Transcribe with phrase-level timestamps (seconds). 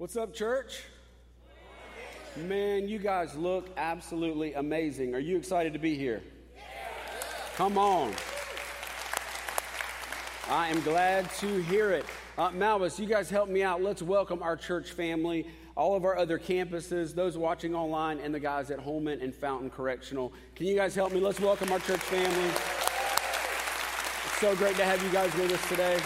[0.00, 0.84] What's up, church?
[2.34, 5.14] Man, you guys look absolutely amazing.
[5.14, 6.22] Are you excited to be here?
[7.56, 8.14] Come on.
[10.48, 12.06] I am glad to hear it.
[12.38, 13.82] Uh, Malvis, you guys help me out.
[13.82, 15.46] Let's welcome our church family,
[15.76, 19.68] all of our other campuses, those watching online, and the guys at Holman and Fountain
[19.68, 20.32] Correctional.
[20.54, 21.20] Can you guys help me?
[21.20, 22.48] Let's welcome our church family.
[24.24, 26.00] It's so great to have you guys with us today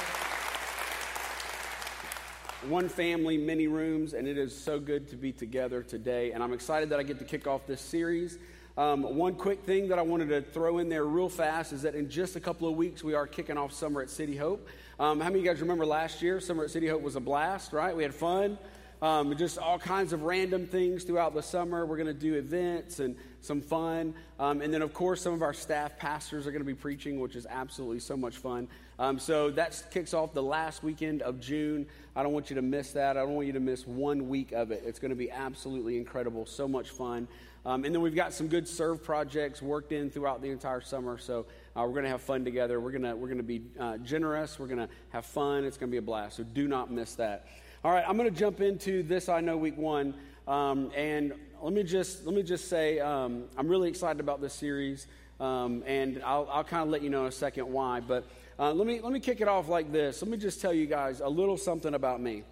[2.68, 6.32] one family, many rooms, and it is so good to be together today.
[6.32, 8.38] And I'm excited that I get to kick off this series.
[8.76, 11.94] Um, one quick thing that I wanted to throw in there real fast is that
[11.94, 14.66] in just a couple of weeks, we are kicking off Summer at City Hope.
[14.98, 16.40] Um, how many of you guys remember last year?
[16.40, 17.94] Summer at City Hope was a blast, right?
[17.94, 18.58] We had fun.
[19.02, 21.84] Um, just all kinds of random things throughout the summer.
[21.84, 24.14] We're going to do events and some fun.
[24.38, 27.20] Um, and then, of course, some of our staff pastors are going to be preaching,
[27.20, 28.68] which is absolutely so much fun.
[28.98, 31.86] Um, so that kicks off the last weekend of June.
[32.16, 33.16] I don't want you to miss that.
[33.16, 34.82] I don't want you to miss one week of it.
[34.86, 37.28] It's going to be absolutely incredible, so much fun.
[37.66, 41.16] Um, and then we've got some good serve projects worked in throughout the entire summer.
[41.16, 42.78] So uh, we're going to have fun together.
[42.78, 44.58] We're going to we're going to be uh, generous.
[44.58, 45.64] We're going to have fun.
[45.64, 46.36] It's going to be a blast.
[46.36, 47.46] So do not miss that.
[47.84, 49.28] All right, I'm going to jump into this.
[49.28, 50.14] I know week one,
[50.48, 54.54] um, and let me just let me just say um, I'm really excited about this
[54.54, 55.06] series,
[55.38, 58.00] um, and I'll, I'll kind of let you know in a second why.
[58.00, 58.26] But
[58.58, 60.22] uh, let, me, let me kick it off like this.
[60.22, 62.44] Let me just tell you guys a little something about me.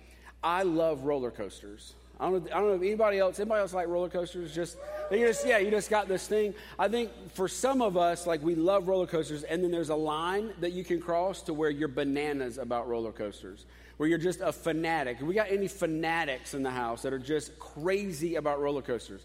[0.44, 1.94] I love roller coasters.
[2.20, 4.54] I don't, know, I don't know if anybody else, anybody else like roller coasters?
[4.54, 4.76] Just,
[5.10, 6.52] just, yeah, you just got this thing.
[6.78, 9.96] I think for some of us, like we love roller coasters, and then there's a
[9.96, 13.64] line that you can cross to where you're bananas about roller coasters,
[13.96, 15.20] where you're just a fanatic.
[15.20, 19.24] We got any fanatics in the house that are just crazy about roller coasters?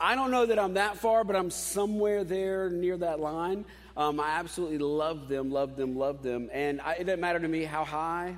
[0.00, 3.64] I don't know that I'm that far, but I'm somewhere there near that line.
[3.96, 6.50] Um, I absolutely love them, love them, love them.
[6.52, 8.36] And I, it doesn't matter to me how high,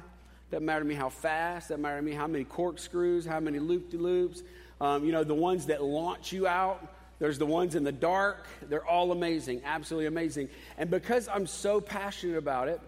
[0.51, 3.59] doesn't matter to me how fast, doesn't matter to me how many corkscrews, how many
[3.59, 4.43] loop de loops.
[4.81, 8.47] Um, you know, the ones that launch you out, there's the ones in the dark.
[8.63, 10.49] They're all amazing, absolutely amazing.
[10.79, 12.81] And because I'm so passionate about it,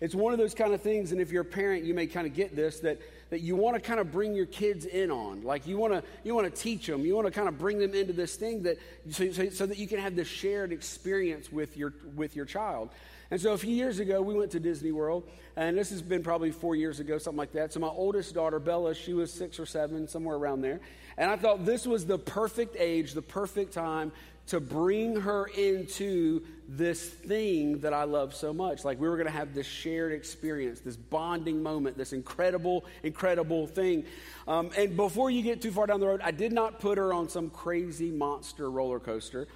[0.00, 2.26] it's one of those kind of things, and if you're a parent, you may kind
[2.26, 3.00] of get this that
[3.30, 5.42] that you want to kind of bring your kids in on.
[5.42, 7.04] Like you want to you want to teach them.
[7.04, 8.78] You want to kind of bring them into this thing that
[9.10, 12.90] so, so, so, that you can have this shared experience with your with your child.
[13.30, 16.22] And so a few years ago, we went to Disney World, and this has been
[16.22, 17.74] probably four years ago, something like that.
[17.74, 20.80] So my oldest daughter, Bella, she was six or seven, somewhere around there.
[21.18, 24.12] And I thought this was the perfect age, the perfect time
[24.48, 28.84] to bring her into this thing that I love so much.
[28.84, 33.66] Like we were going to have this shared experience, this bonding moment, this incredible, incredible
[33.66, 34.04] thing.
[34.46, 37.12] Um, and before you get too far down the road, I did not put her
[37.12, 39.48] on some crazy monster roller coaster.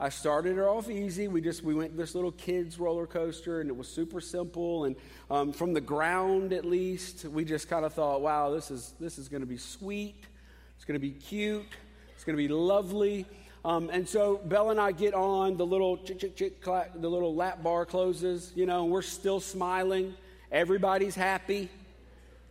[0.00, 1.26] I started her off easy.
[1.26, 4.84] We just we went this little kids roller coaster, and it was super simple.
[4.84, 4.94] And
[5.28, 9.18] um, from the ground, at least, we just kind of thought, "Wow, this is this
[9.18, 10.22] is going to be sweet.
[10.76, 11.66] It's going to be cute.
[12.14, 13.26] It's going to be lovely."
[13.64, 17.08] Um, and so Bella and I get on the little chick, chick, chick, clack, the
[17.08, 20.14] little lap bar closes, you know, and we're still smiling.
[20.52, 21.68] Everybody's happy.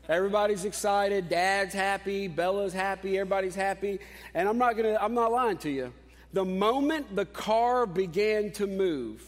[0.10, 1.30] Everybody's excited.
[1.30, 2.28] Dad's happy.
[2.28, 3.18] Bella's happy.
[3.18, 4.00] Everybody's happy.
[4.34, 5.94] And I'm not gonna, I'm not lying to you.
[6.34, 9.24] The moment the car began to move,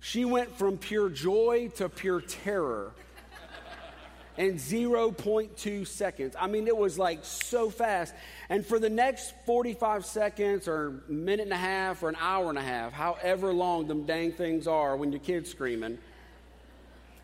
[0.00, 2.92] she went from pure joy to pure terror
[4.36, 6.34] in 0.2 seconds.
[6.38, 8.14] I mean, it was like so fast.
[8.48, 12.58] And for the next 45 seconds or minute and a half or an hour and
[12.58, 15.98] a half, however long them dang things are when your kid's screaming,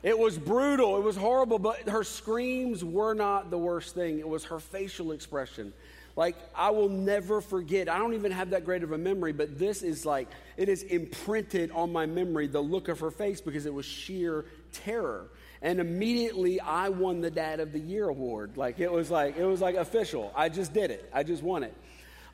[0.02, 0.96] it was brutal.
[0.96, 4.18] It was horrible, but her screams were not the worst thing.
[4.18, 5.72] It was her facial expression.
[6.14, 7.88] Like, I will never forget.
[7.88, 10.82] I don't even have that great of a memory, but this is like, it is
[10.82, 15.28] imprinted on my memory, the look of her face, because it was sheer terror
[15.62, 18.56] and immediately I won the Dad of the Year award.
[18.56, 20.32] Like it was like it was like official.
[20.34, 21.08] I just did it.
[21.12, 21.74] I just won it.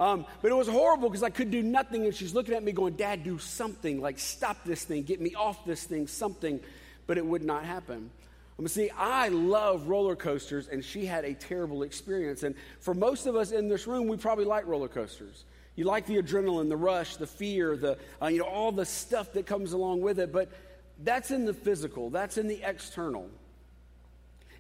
[0.01, 2.73] Um, but it was horrible because I could do nothing, and she's looking at me
[2.73, 4.01] going, "Dad, do something!
[4.01, 6.61] Like stop this thing, get me off this thing, something."
[7.07, 8.11] But it would not happen.
[8.59, 12.43] Um, see, I love roller coasters, and she had a terrible experience.
[12.43, 15.45] And for most of us in this room, we probably like roller coasters.
[15.77, 19.33] You like the adrenaline, the rush, the fear, the uh, you know all the stuff
[19.33, 20.33] that comes along with it.
[20.33, 20.51] But
[21.03, 23.29] that's in the physical, that's in the external.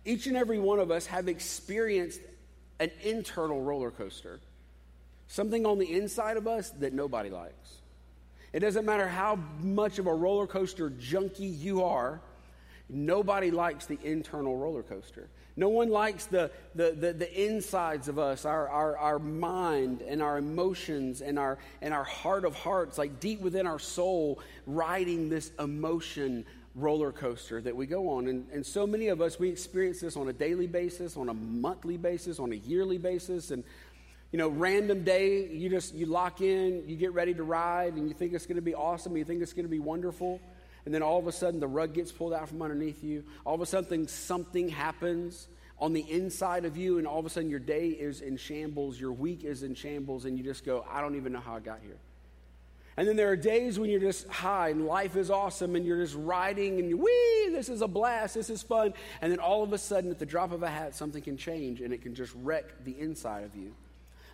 [0.05, 2.21] Each and every one of us have experienced
[2.81, 4.41] an internal roller coaster,
[5.29, 7.79] something on the inside of us that nobody likes.
[8.53, 12.21] It doesn't matter how much of a roller coaster junkie you are,
[12.89, 15.29] nobody likes the internal roller coaster.
[15.57, 20.21] No one likes the, the, the, the, insides of us, our, our, our mind and
[20.21, 25.29] our emotions and our, and our heart of hearts, like deep within our soul, riding
[25.29, 28.27] this emotion roller coaster that we go on.
[28.27, 31.35] And, and so many of us, we experience this on a daily basis, on a
[31.35, 33.53] monthly basis, on a yearly basis.
[33.53, 33.63] And,
[34.33, 38.09] you know, random day, you just, you lock in, you get ready to ride, and
[38.09, 40.41] you think it's going to be awesome, you think it's going to be wonderful.
[40.85, 43.25] And then all of a sudden, the rug gets pulled out from underneath you.
[43.45, 45.49] All of a sudden, something happens
[45.79, 49.01] on the inside of you, and all of a sudden, your day is in shambles,
[49.01, 51.61] your week is in shambles, and you just go, I don't even know how I
[51.61, 51.97] got here.
[52.97, 56.01] And then there are days when you're just high and life is awesome and you're
[56.01, 58.95] just riding and you, wee, this is a blast, this is fun.
[59.21, 61.81] And then all of a sudden, at the drop of a hat, something can change
[61.81, 63.75] and it can just wreck the inside of you.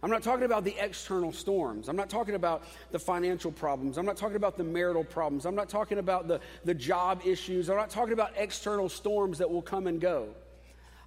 [0.03, 1.89] I'm not talking about the external storms.
[1.89, 3.99] I'm not talking about the financial problems.
[3.99, 5.45] I'm not talking about the marital problems.
[5.45, 7.69] I'm not talking about the, the job issues.
[7.69, 10.29] I'm not talking about external storms that will come and go.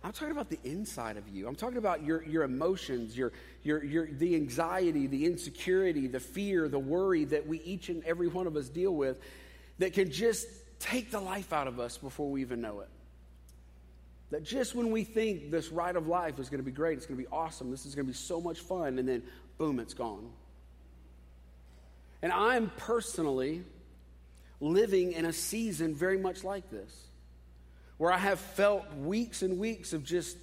[0.03, 1.47] I'm talking about the inside of you.
[1.47, 3.31] I'm talking about your, your emotions, your,
[3.63, 8.27] your, your, the anxiety, the insecurity, the fear, the worry that we each and every
[8.27, 9.17] one of us deal with
[9.79, 10.45] that can just
[10.79, 12.89] take the life out of us before we even know it.
[14.33, 17.05] That just when we think this ride of life is going to be great, it's
[17.05, 19.21] going to be awesome, this is going to be so much fun, and then
[19.59, 20.27] boom, it's gone.
[22.23, 23.61] And I'm personally
[24.59, 26.91] living in a season very much like this
[27.97, 30.35] where I have felt weeks and weeks of just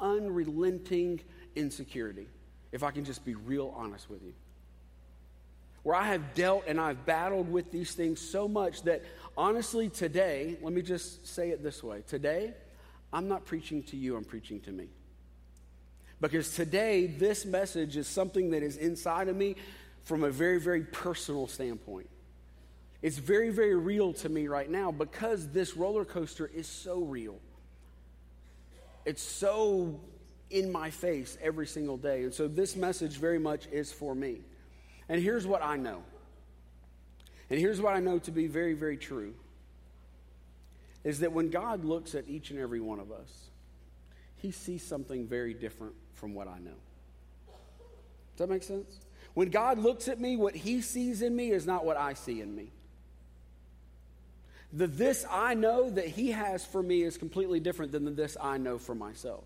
[0.00, 1.20] unrelenting
[1.54, 2.26] insecurity,
[2.72, 4.34] if I can just be real honest with you.
[5.84, 9.04] Where I have dealt and I've battled with these things so much that
[9.36, 12.52] honestly, today, let me just say it this way today,
[13.12, 14.88] I'm not preaching to you, I'm preaching to me.
[16.20, 19.56] Because today, this message is something that is inside of me
[20.04, 22.08] from a very, very personal standpoint.
[23.02, 27.36] It's very, very real to me right now because this roller coaster is so real.
[29.04, 30.00] It's so
[30.50, 32.22] in my face every single day.
[32.24, 34.38] And so this message very much is for me.
[35.08, 36.02] And here's what I know.
[37.50, 39.34] And here's what I know to be very, very true
[41.06, 43.30] is that when God looks at each and every one of us,
[44.38, 46.74] he sees something very different from what I know.
[48.36, 48.98] Does that make sense?
[49.32, 52.40] When God looks at me, what he sees in me is not what I see
[52.40, 52.72] in me.
[54.72, 58.36] The this I know that he has for me is completely different than the this
[58.42, 59.44] I know for myself.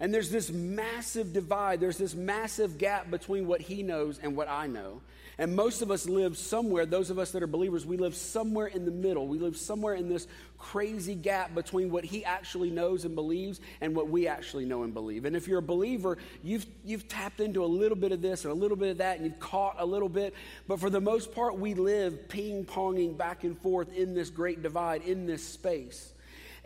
[0.00, 4.48] And there's this massive divide, there's this massive gap between what he knows and what
[4.48, 5.02] I know.
[5.40, 8.66] And most of us live somewhere, those of us that are believers, we live somewhere
[8.66, 9.26] in the middle.
[9.26, 10.26] We live somewhere in this
[10.58, 14.92] crazy gap between what he actually knows and believes and what we actually know and
[14.92, 15.24] believe.
[15.24, 18.52] And if you're a believer, you've, you've tapped into a little bit of this and
[18.52, 20.34] a little bit of that, and you've caught a little bit.
[20.68, 24.62] But for the most part, we live ping ponging back and forth in this great
[24.62, 26.12] divide, in this space.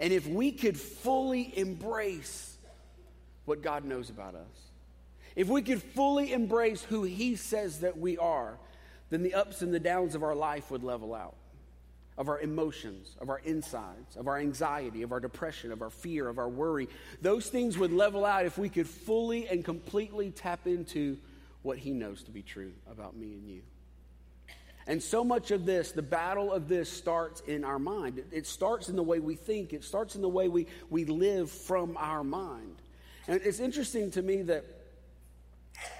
[0.00, 2.56] And if we could fully embrace
[3.44, 4.64] what God knows about us,
[5.36, 8.58] if we could fully embrace who He says that we are,
[9.14, 11.36] then the ups and the downs of our life would level out
[12.18, 16.28] of our emotions, of our insides, of our anxiety, of our depression, of our fear,
[16.28, 16.88] of our worry.
[17.22, 21.16] Those things would level out if we could fully and completely tap into
[21.62, 23.62] what He knows to be true about me and you.
[24.86, 28.20] And so much of this, the battle of this, starts in our mind.
[28.32, 31.50] It starts in the way we think, it starts in the way we, we live
[31.50, 32.76] from our mind.
[33.28, 34.64] And it's interesting to me that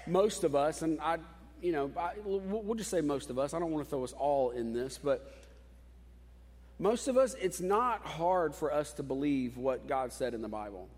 [0.06, 1.18] most of us, and I,
[1.64, 1.90] you know,
[2.24, 4.98] we'll just say most of us, I don't want to throw us all in this,
[5.02, 5.34] but
[6.78, 10.48] most of us, it's not hard for us to believe what God said in the
[10.48, 10.88] Bible.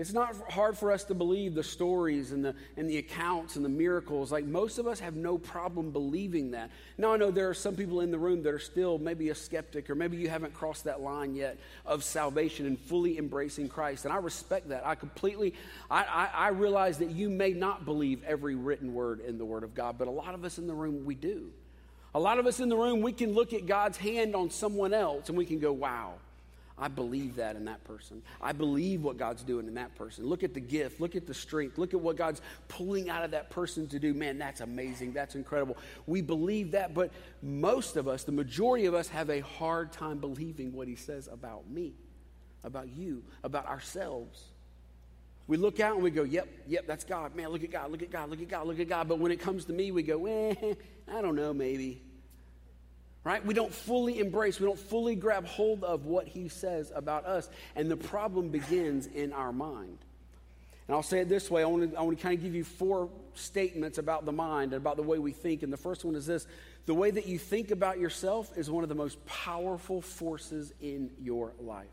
[0.00, 3.64] It's not hard for us to believe the stories and the, and the accounts and
[3.64, 4.32] the miracles.
[4.32, 6.70] Like most of us have no problem believing that.
[6.96, 9.34] Now, I know there are some people in the room that are still maybe a
[9.34, 14.06] skeptic, or maybe you haven't crossed that line yet of salvation and fully embracing Christ.
[14.06, 14.86] And I respect that.
[14.86, 15.52] I completely,
[15.90, 19.64] I, I, I realize that you may not believe every written word in the Word
[19.64, 21.50] of God, but a lot of us in the room, we do.
[22.14, 24.94] A lot of us in the room, we can look at God's hand on someone
[24.94, 26.14] else and we can go, wow
[26.80, 28.22] I believe that in that person.
[28.40, 30.26] I believe what God's doing in that person.
[30.26, 30.98] Look at the gift.
[30.98, 31.76] Look at the strength.
[31.76, 34.14] Look at what God's pulling out of that person to do.
[34.14, 35.12] Man, that's amazing.
[35.12, 35.76] That's incredible.
[36.06, 40.18] We believe that, but most of us, the majority of us, have a hard time
[40.18, 41.92] believing what He says about me,
[42.64, 44.42] about you, about ourselves.
[45.46, 47.36] We look out and we go, yep, yep, that's God.
[47.36, 49.06] Man, look at God, look at God, look at God, look at God.
[49.06, 50.54] But when it comes to me, we go, eh,
[51.12, 52.00] I don't know, maybe
[53.24, 53.44] right?
[53.44, 57.48] We don't fully embrace, we don't fully grab hold of what he says about us.
[57.76, 59.98] And the problem begins in our mind.
[60.88, 62.54] And I'll say it this way I want to, I want to kind of give
[62.54, 65.62] you four statements about the mind and about the way we think.
[65.62, 66.46] And the first one is this
[66.86, 71.10] the way that you think about yourself is one of the most powerful forces in
[71.20, 71.86] your life.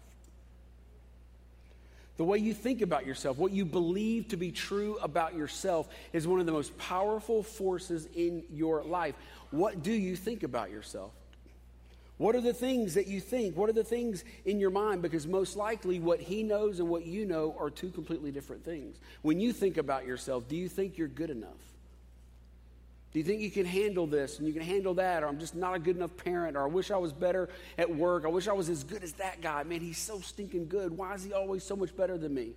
[2.17, 6.27] The way you think about yourself, what you believe to be true about yourself, is
[6.27, 9.13] one of the most powerful forces in your life.
[9.51, 11.11] What do you think about yourself?
[12.17, 13.55] What are the things that you think?
[13.55, 15.03] What are the things in your mind?
[15.03, 18.97] Because most likely what he knows and what you know are two completely different things.
[19.21, 21.51] When you think about yourself, do you think you're good enough?
[23.13, 25.23] Do you think you can handle this and you can handle that?
[25.23, 27.95] Or I'm just not a good enough parent, or I wish I was better at
[27.95, 28.25] work.
[28.25, 29.63] I wish I was as good as that guy.
[29.63, 30.97] Man, he's so stinking good.
[30.97, 32.51] Why is he always so much better than me?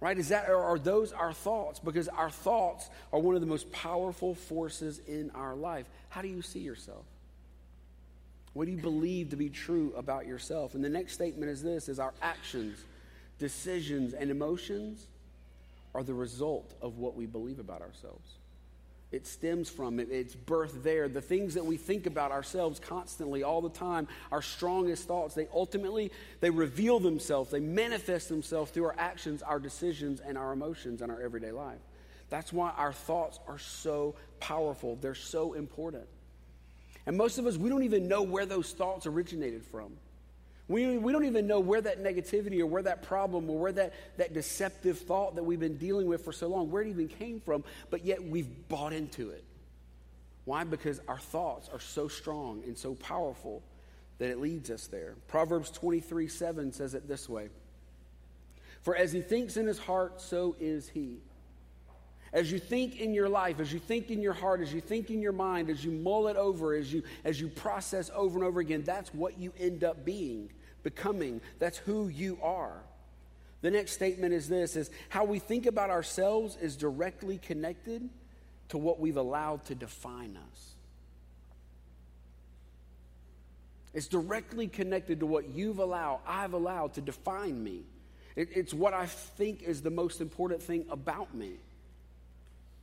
[0.00, 0.18] Right?
[0.18, 1.78] Is that, or are those our thoughts?
[1.78, 5.86] Because our thoughts are one of the most powerful forces in our life.
[6.08, 7.04] How do you see yourself?
[8.52, 10.74] What do you believe to be true about yourself?
[10.74, 12.78] And the next statement is this is our actions,
[13.38, 15.06] decisions, and emotions
[15.94, 18.34] are the result of what we believe about ourselves.
[19.12, 20.08] It stems from it.
[20.10, 21.08] It's birth there.
[21.08, 25.48] The things that we think about ourselves constantly, all the time, our strongest thoughts, they
[25.52, 27.50] ultimately, they reveal themselves.
[27.50, 31.80] They manifest themselves through our actions, our decisions, and our emotions in our everyday life.
[32.28, 34.96] That's why our thoughts are so powerful.
[35.00, 36.06] They're so important.
[37.06, 39.92] And most of us, we don't even know where those thoughts originated from.
[40.68, 43.92] We, we don't even know where that negativity or where that problem or where that,
[44.18, 47.40] that deceptive thought that we've been dealing with for so long, where it even came
[47.40, 49.42] from, but yet we've bought into it.
[50.44, 50.62] Why?
[50.62, 53.62] Because our thoughts are so strong and so powerful
[54.18, 55.14] that it leads us there.
[55.26, 57.48] Proverbs 23 7 says it this way
[58.82, 61.18] For as he thinks in his heart, so is he.
[62.32, 65.10] As you think in your life, as you think in your heart, as you think
[65.10, 68.46] in your mind, as you mull it over, as you, as you process over and
[68.46, 70.50] over again, that's what you end up being,
[70.84, 71.40] becoming.
[71.58, 72.82] That's who you are.
[73.62, 78.08] The next statement is this is how we think about ourselves is directly connected
[78.68, 80.70] to what we've allowed to define us.
[83.92, 87.82] It's directly connected to what you've allowed, I've allowed to define me.
[88.36, 91.54] It, it's what I think is the most important thing about me.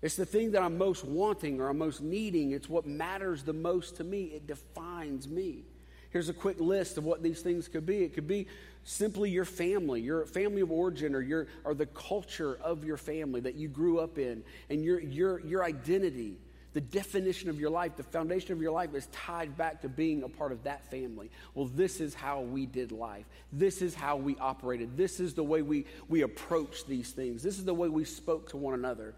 [0.01, 2.51] It's the thing that I'm most wanting or I'm most needing.
[2.51, 4.25] It's what matters the most to me.
[4.25, 5.63] It defines me.
[6.11, 8.03] Here's a quick list of what these things could be.
[8.03, 8.47] It could be
[8.83, 13.41] simply your family, your family of origin, or your or the culture of your family
[13.41, 16.37] that you grew up in, and your your your identity.
[16.73, 20.21] The definition of your life, the foundation of your life is tied back to being
[20.21, 21.31] a part of that family.
[21.55, 23.25] Well, this is how we did life.
[23.51, 24.95] This is how we operated.
[24.95, 27.41] This is the way we, we approach these things.
[27.41, 29.15] This is the way we spoke to one another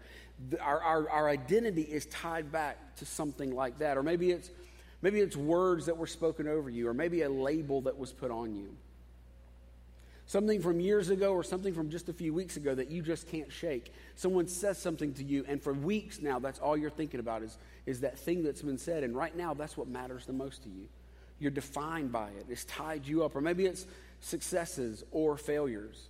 [0.60, 3.96] our, our, our identity is tied back to something like that.
[3.96, 4.50] Or maybe it's,
[5.02, 8.30] maybe it's words that were spoken over you, or maybe a label that was put
[8.30, 8.74] on you.
[10.26, 13.28] Something from years ago or something from just a few weeks ago that you just
[13.28, 13.92] can't shake.
[14.14, 17.58] Someone says something to you, and for weeks now, that's all you're thinking about is,
[17.84, 19.02] is that thing that's been said.
[19.02, 20.86] And right now, that's what matters the most to you.
[21.40, 23.34] You're defined by it, it's tied you up.
[23.34, 23.86] Or maybe it's
[24.20, 26.08] successes or failures.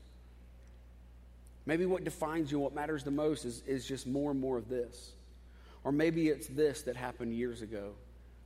[1.67, 4.69] Maybe what defines you, what matters the most, is, is just more and more of
[4.69, 5.13] this.
[5.85, 7.93] Or maybe it's this that happened years ago,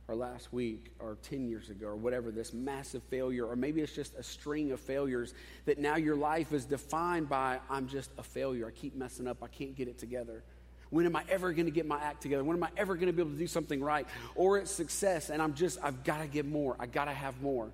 [0.07, 3.45] or last week, or 10 years ago, or whatever, this massive failure.
[3.45, 5.33] Or maybe it's just a string of failures
[5.65, 8.67] that now your life is defined by I'm just a failure.
[8.67, 9.43] I keep messing up.
[9.43, 10.43] I can't get it together.
[10.91, 12.43] When am I ever going to get my act together?
[12.43, 14.07] When am I ever going to be able to do something right?
[14.35, 16.75] Or it's success, and I'm just, I've got to get more.
[16.79, 17.71] I got to have more.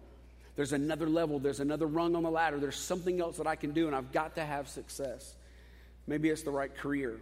[0.62, 3.72] There's another level, there's another rung on the ladder, there's something else that I can
[3.72, 5.34] do, and I've got to have success.
[6.06, 7.20] Maybe it's the right career.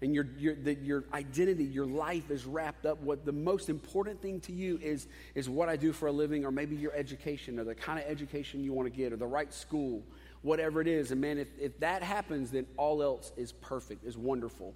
[0.00, 3.00] And your, your, the, your identity, your life is wrapped up.
[3.00, 6.44] What the most important thing to you is, is what I do for a living,
[6.44, 9.24] or maybe your education, or the kind of education you want to get, or the
[9.24, 10.02] right school,
[10.40, 11.12] whatever it is.
[11.12, 14.74] And man, if, if that happens, then all else is perfect, is wonderful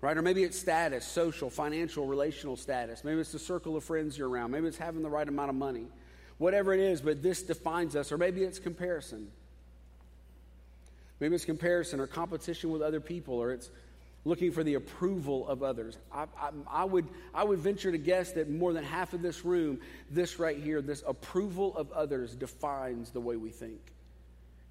[0.00, 0.16] right?
[0.16, 3.02] Or maybe it's status, social, financial, relational status.
[3.02, 4.52] Maybe it's the circle of friends you're around.
[4.52, 5.88] Maybe it's having the right amount of money.
[6.38, 8.10] Whatever it is, but this defines us.
[8.12, 9.28] Or maybe it's comparison.
[11.20, 13.70] Maybe it's comparison or competition with other people, or it's
[14.24, 15.96] looking for the approval of others.
[16.12, 19.44] I, I, I, would, I would venture to guess that more than half of this
[19.44, 19.80] room,
[20.10, 23.80] this right here, this approval of others defines the way we think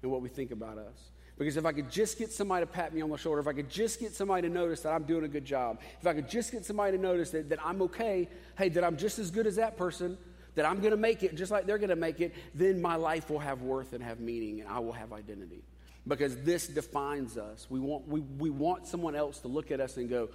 [0.02, 1.10] and what we think about us.
[1.38, 3.52] Because if I could just get somebody to pat me on the shoulder, if I
[3.52, 6.28] could just get somebody to notice that I'm doing a good job, if I could
[6.28, 9.46] just get somebody to notice that, that I'm okay, hey, that I'm just as good
[9.46, 10.18] as that person,
[10.58, 12.96] that I'm going to make it just like they're going to make it, then my
[12.96, 15.62] life will have worth and have meaning and I will have identity
[16.04, 17.68] because this defines us.
[17.70, 20.30] We want, we, we want someone else to look at us and go,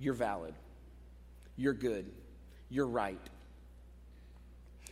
[0.00, 0.54] You're valid.
[1.56, 2.10] You're good.
[2.68, 3.20] You're right.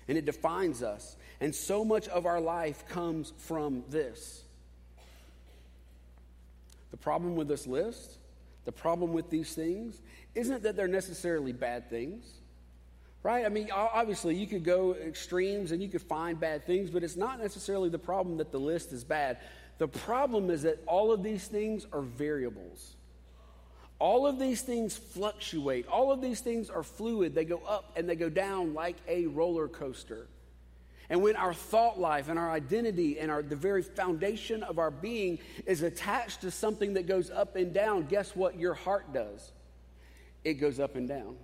[0.06, 1.16] And it defines us.
[1.40, 4.44] And so much of our life comes from this.
[6.92, 8.18] The problem with this list,
[8.64, 10.00] the problem with these things,
[10.36, 12.37] isn't that they're necessarily bad things.
[13.22, 13.44] Right?
[13.44, 17.16] I mean, obviously, you could go extremes and you could find bad things, but it's
[17.16, 19.38] not necessarily the problem that the list is bad.
[19.78, 22.94] The problem is that all of these things are variables.
[23.98, 25.88] All of these things fluctuate.
[25.88, 27.34] All of these things are fluid.
[27.34, 30.28] They go up and they go down like a roller coaster.
[31.10, 34.90] And when our thought life and our identity and our, the very foundation of our
[34.90, 39.52] being is attached to something that goes up and down, guess what your heart does?
[40.44, 41.36] It goes up and down.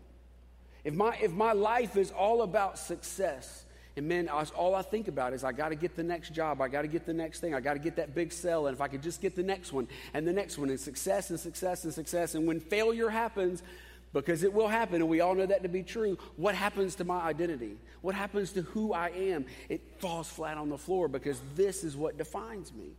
[0.84, 3.64] If my, if my life is all about success,
[3.96, 6.60] and man, all I think about is I got to get the next job.
[6.60, 7.54] I got to get the next thing.
[7.54, 8.66] I got to get that big sell.
[8.66, 11.30] And if I could just get the next one and the next one and success
[11.30, 12.34] and success and success.
[12.34, 13.62] And when failure happens,
[14.12, 16.16] because it will happen, and we all know that to be true.
[16.36, 17.76] What happens to my identity?
[18.00, 19.44] What happens to who I am?
[19.68, 22.90] It falls flat on the floor because this is what defines me.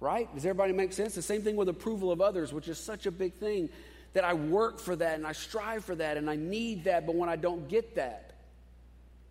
[0.00, 0.34] Right?
[0.34, 1.14] Does everybody make sense?
[1.14, 3.68] The same thing with approval of others, which is such a big thing
[4.12, 7.14] that I work for that and I strive for that and I need that, but
[7.14, 8.32] when I don't get that,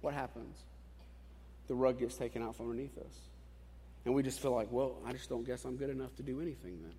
[0.01, 0.57] what happens?
[1.67, 3.13] The rug gets taken out from underneath us.
[4.05, 6.41] And we just feel like, well, I just don't guess I'm good enough to do
[6.41, 6.93] anything then.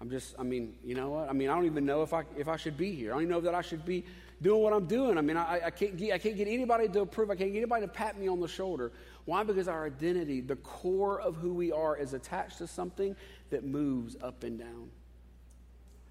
[0.00, 1.28] I'm just, I mean, you know what?
[1.28, 3.12] I mean, I don't even know if I, if I should be here.
[3.12, 4.04] I don't even know that I should be
[4.42, 5.16] doing what I'm doing.
[5.18, 7.30] I mean, I, I, can't get, I can't get anybody to approve.
[7.30, 8.92] I can't get anybody to pat me on the shoulder.
[9.24, 9.44] Why?
[9.44, 13.14] Because our identity, the core of who we are, is attached to something
[13.50, 14.90] that moves up and down.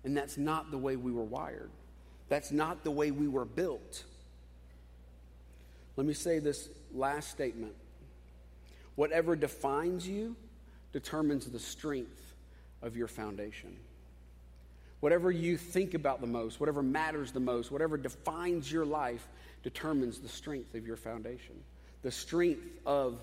[0.03, 1.69] And that's not the way we were wired.
[2.29, 4.03] That's not the way we were built.
[5.95, 7.74] Let me say this last statement.
[8.95, 10.36] Whatever defines you
[10.91, 12.33] determines the strength
[12.81, 13.75] of your foundation.
[15.00, 19.27] Whatever you think about the most, whatever matters the most, whatever defines your life
[19.62, 21.55] determines the strength of your foundation,
[22.03, 23.19] the strength of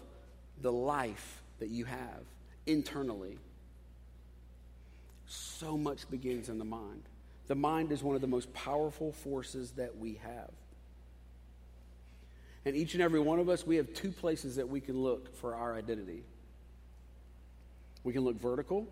[0.61, 2.21] the life that you have
[2.67, 3.39] internally.
[5.33, 7.03] So much begins in the mind.
[7.47, 10.51] The mind is one of the most powerful forces that we have.
[12.65, 15.35] And each and every one of us, we have two places that we can look
[15.37, 16.25] for our identity.
[18.05, 18.87] We can look vertical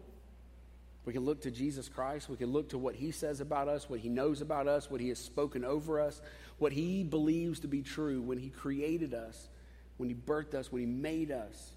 [1.08, 2.28] we can look to Jesus Christ.
[2.28, 5.00] We can look to what he says about us, what he knows about us, what
[5.00, 6.20] he has spoken over us,
[6.58, 9.48] what he believes to be true when he created us,
[9.96, 11.70] when he birthed us, when he made us.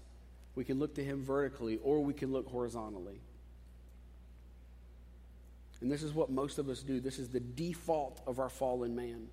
[0.54, 3.22] We can look to him vertically or we can look horizontally.
[5.82, 7.00] And this is what most of us do.
[7.00, 9.26] This is the default of our fallen man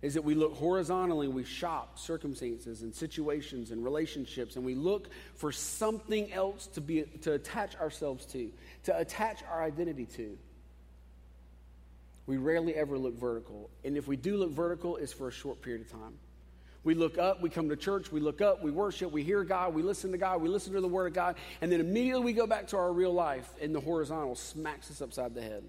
[0.00, 5.08] is that we look horizontally we shop circumstances and situations and relationships and we look
[5.34, 8.50] for something else to be to attach ourselves to
[8.84, 10.38] to attach our identity to.
[12.26, 13.70] We rarely ever look vertical.
[13.84, 16.14] And if we do look vertical it's for a short period of time
[16.88, 19.74] we look up we come to church we look up we worship we hear god
[19.74, 22.32] we listen to god we listen to the word of god and then immediately we
[22.32, 25.62] go back to our real life and the horizontal smacks us upside the head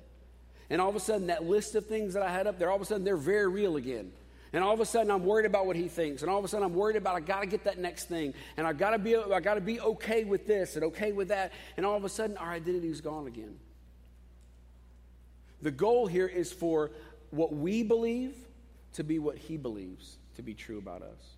[0.70, 2.76] and all of a sudden, that list of things that I had up there, all
[2.76, 4.12] of a sudden, they're very real again.
[4.54, 6.22] And all of a sudden, I'm worried about what he thinks.
[6.22, 8.34] And all of a sudden, I'm worried about I got to get that next thing.
[8.58, 11.28] And I got to be I got to be okay with this and okay with
[11.28, 11.54] that.
[11.78, 13.58] And all of a sudden, our identity is gone again.
[15.62, 16.92] The goal here is for
[17.32, 18.36] what we believe
[18.94, 21.36] to be what he believes to be true about us.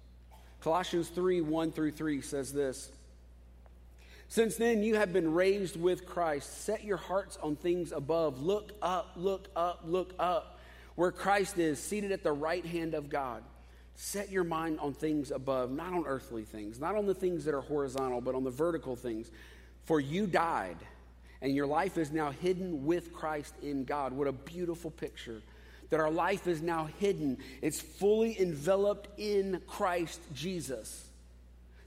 [0.62, 2.92] Colossians 3 1 through 3 says this
[4.28, 6.64] Since then you have been raised with Christ.
[6.64, 8.42] Set your hearts on things above.
[8.42, 10.60] Look up, look up, look up
[10.96, 13.44] where Christ is, seated at the right hand of God.
[13.96, 17.54] Set your mind on things above, not on earthly things, not on the things that
[17.54, 19.32] are horizontal, but on the vertical things.
[19.86, 20.78] For you died,
[21.42, 24.14] and your life is now hidden with Christ in God.
[24.14, 25.42] What a beautiful picture.
[25.92, 31.08] That our life is now hidden, it's fully enveloped in Christ Jesus.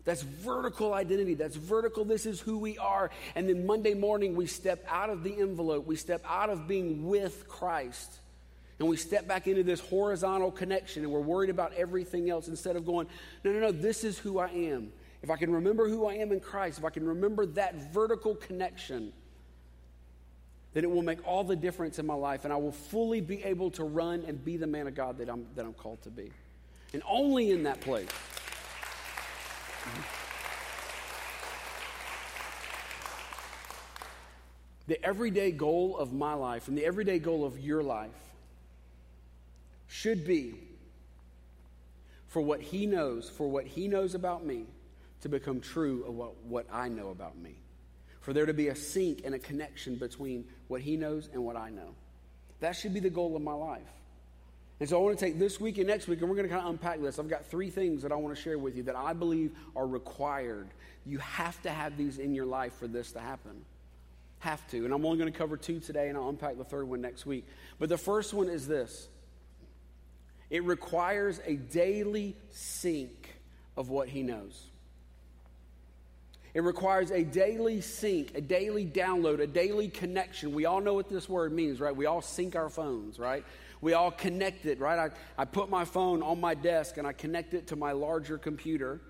[0.05, 1.33] That's vertical identity.
[1.33, 2.05] That's vertical.
[2.05, 3.11] This is who we are.
[3.35, 5.87] And then Monday morning, we step out of the envelope.
[5.87, 8.19] We step out of being with Christ
[8.79, 12.77] and we step back into this horizontal connection and we're worried about everything else instead
[12.77, 13.07] of going,
[13.45, 14.93] no, no, no, this is who I am.
[15.23, 18.35] If I can remember who I am in Christ, if I can remember that vertical
[18.35, 19.13] connection,
[20.75, 23.43] then it will make all the difference in my life and I will fully be
[23.45, 26.11] able to run and be the man of God that I'm, that I'm called to
[26.11, 26.31] be.
[26.93, 28.09] And only in that place.
[29.85, 30.01] Mm-hmm.
[34.87, 38.11] The everyday goal of my life and the everyday goal of your life
[39.87, 40.57] should be
[42.27, 44.67] for what he knows, for what he knows about me,
[45.21, 47.55] to become true of what, what I know about me.
[48.25, 51.57] For there to be a sync and a connection between what he knows and what
[51.57, 51.95] I know.
[52.61, 53.83] That should be the goal of my life.
[54.81, 56.55] And so I want to take this week and next week, and we're going to
[56.55, 57.19] kind of unpack this.
[57.19, 59.87] I've got three things that I want to share with you that I believe are
[59.87, 60.69] required.
[61.05, 63.63] You have to have these in your life for this to happen.
[64.39, 64.87] Have to.
[64.87, 67.27] And I'm only going to cover two today, and I'll unpack the third one next
[67.27, 67.47] week.
[67.79, 69.07] But the first one is this
[70.49, 73.37] it requires a daily sync
[73.77, 74.71] of what he knows.
[76.55, 80.55] It requires a daily sync, a daily download, a daily connection.
[80.55, 81.95] We all know what this word means, right?
[81.95, 83.45] We all sync our phones, right?
[83.81, 85.11] We all connect it, right?
[85.11, 88.39] I, I put my phone on my desk and I connect it to my larger
[88.39, 89.01] computer.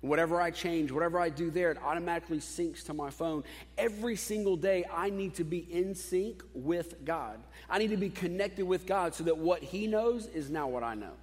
[0.00, 3.44] Whatever I change, whatever I do there, it automatically syncs to my phone.
[3.76, 7.38] Every single day, I need to be in sync with God.
[7.70, 10.82] I need to be connected with God so that what He knows is now what
[10.82, 11.14] I know.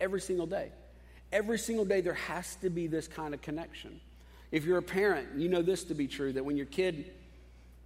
[0.00, 0.70] Every single day.
[1.32, 4.00] Every single day, there has to be this kind of connection.
[4.50, 7.10] If you're a parent, you know this to be true that when your kid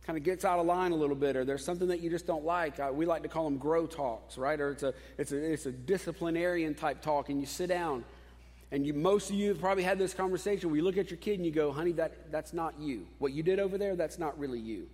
[0.07, 2.27] kind of gets out of line a little bit or there's something that you just
[2.27, 4.61] don't like, uh, we like to call them grow talks, right?
[4.61, 8.05] Or it's a, it's, a, it's a disciplinarian type talk, and you sit down.
[8.70, 11.18] And you, most of you have probably had this conversation where you look at your
[11.18, 13.07] kid and you go, honey, that, that's not you.
[13.18, 14.88] What you did over there, that's not really you.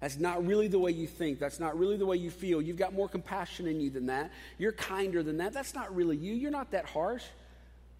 [0.00, 1.38] That's not really the way you think.
[1.38, 2.60] That's not really the way you feel.
[2.60, 4.32] You've got more compassion in you than that.
[4.58, 5.52] You're kinder than that.
[5.52, 6.34] That's not really you.
[6.34, 7.22] You're not that harsh.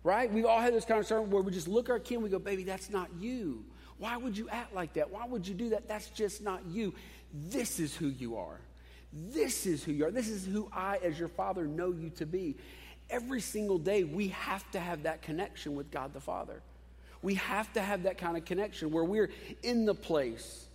[0.04, 0.32] Right?
[0.32, 2.38] We've all had this conversation where we just look at our kid and we go,
[2.38, 3.64] baby, that's not you.
[3.98, 5.10] Why would you act like that?
[5.10, 5.86] Why would you do that?
[5.86, 6.92] That's just not you.
[7.32, 8.58] This is who you are.
[9.12, 10.10] This is who you are.
[10.10, 12.56] This is who I, as your father, know you to be.
[13.10, 16.62] Every single day, we have to have that connection with God the Father.
[17.20, 19.30] We have to have that kind of connection where we're
[19.62, 20.66] in the place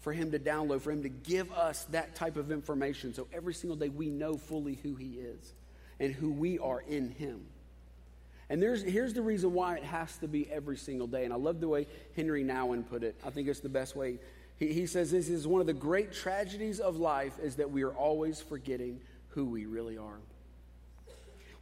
[0.00, 3.14] for Him to download, for Him to give us that type of information.
[3.14, 5.54] So every single day, we know fully who He is
[5.98, 7.46] and who we are in Him.
[8.48, 11.24] And here's the reason why it has to be every single day.
[11.24, 13.20] And I love the way Henri Nouwen put it.
[13.24, 14.18] I think it's the best way.
[14.56, 17.82] He, he says this is one of the great tragedies of life is that we
[17.82, 20.20] are always forgetting who we really are.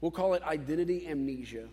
[0.00, 1.68] We'll call it identity amnesia.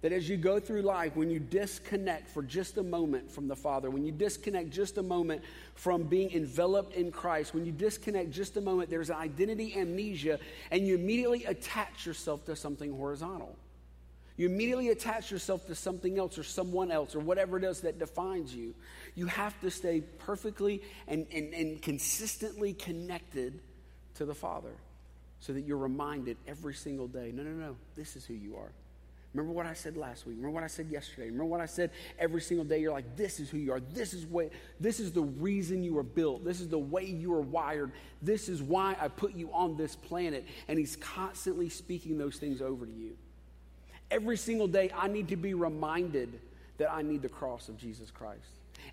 [0.00, 3.56] That as you go through life, when you disconnect for just a moment from the
[3.56, 5.42] Father, when you disconnect just a moment
[5.74, 10.38] from being enveloped in Christ, when you disconnect just a moment, there's identity amnesia,
[10.70, 13.56] and you immediately attach yourself to something horizontal.
[14.38, 17.98] You immediately attach yourself to something else or someone else or whatever it is that
[17.98, 18.72] defines you.
[19.16, 23.60] You have to stay perfectly and, and, and consistently connected
[24.14, 24.76] to the Father
[25.40, 28.70] so that you're reminded every single day no, no, no, this is who you are.
[29.34, 30.36] Remember what I said last week.
[30.36, 31.26] Remember what I said yesterday.
[31.26, 32.80] Remember what I said every single day.
[32.80, 33.80] You're like, this is who you are.
[33.80, 36.44] This is what this is the reason you were built.
[36.44, 37.92] This is the way you are wired.
[38.22, 40.46] This is why I put you on this planet.
[40.66, 43.16] And he's constantly speaking those things over to you.
[44.10, 46.40] Every single day, I need to be reminded
[46.78, 48.40] that I need the cross of Jesus Christ.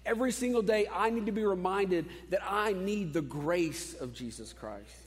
[0.06, 4.52] Every single day, I need to be reminded that I need the grace of Jesus
[4.52, 5.05] Christ.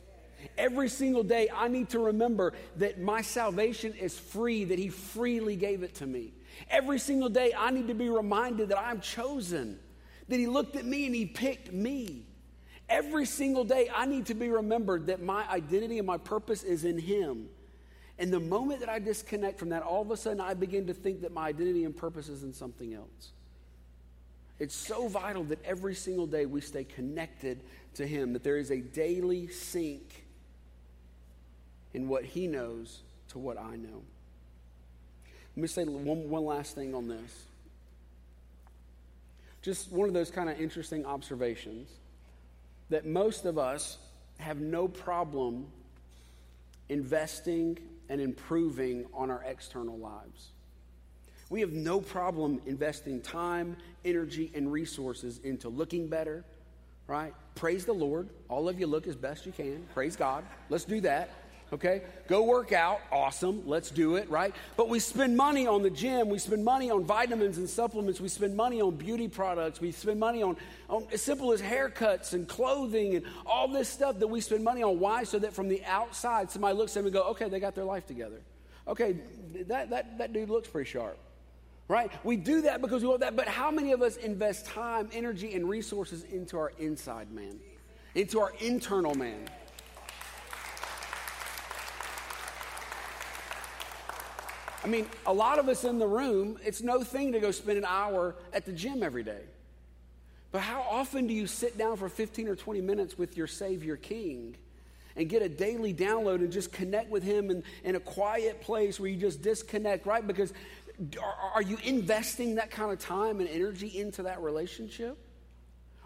[0.56, 5.56] Every single day, I need to remember that my salvation is free, that He freely
[5.56, 6.32] gave it to me.
[6.70, 9.78] Every single day, I need to be reminded that I'm chosen,
[10.28, 12.24] that He looked at me and He picked me.
[12.88, 16.84] Every single day, I need to be remembered that my identity and my purpose is
[16.84, 17.48] in Him.
[18.18, 20.94] And the moment that I disconnect from that, all of a sudden I begin to
[20.94, 23.32] think that my identity and purpose is in something else.
[24.58, 27.62] It's so vital that every single day we stay connected
[27.94, 30.24] to Him, that there is a daily sync
[32.06, 34.02] what he knows to what I know.
[35.56, 37.44] Let me say one, one last thing on this.
[39.60, 41.88] Just one of those kind of interesting observations
[42.90, 43.98] that most of us
[44.38, 45.66] have no problem
[46.88, 47.76] investing
[48.08, 50.50] and improving on our external lives.
[51.50, 56.44] We have no problem investing time, energy, and resources into looking better,
[57.06, 57.34] right?
[57.54, 58.28] Praise the Lord.
[58.48, 59.86] All of you look as best you can.
[59.92, 60.44] Praise God.
[60.68, 61.30] Let's do that
[61.72, 62.02] okay?
[62.28, 64.54] Go work out, awesome, let's do it, right?
[64.76, 68.28] But we spend money on the gym, we spend money on vitamins and supplements, we
[68.28, 70.56] spend money on beauty products, we spend money on,
[70.88, 74.82] on as simple as haircuts and clothing and all this stuff that we spend money
[74.82, 74.98] on.
[74.98, 75.24] Why?
[75.24, 77.84] So that from the outside, somebody looks at them and go, okay, they got their
[77.84, 78.40] life together.
[78.86, 79.16] Okay,
[79.66, 81.18] that, that, that dude looks pretty sharp.
[81.88, 82.12] Right?
[82.22, 85.54] We do that because we want that, but how many of us invest time, energy,
[85.54, 87.58] and resources into our inside man,
[88.14, 89.48] into our internal man?
[94.88, 97.76] I mean, a lot of us in the room, it's no thing to go spend
[97.76, 99.42] an hour at the gym every day.
[100.50, 103.98] But how often do you sit down for 15 or 20 minutes with your Savior
[103.98, 104.56] King
[105.14, 108.98] and get a daily download and just connect with Him in, in a quiet place
[108.98, 110.26] where you just disconnect, right?
[110.26, 110.54] Because
[111.22, 115.18] are, are you investing that kind of time and energy into that relationship?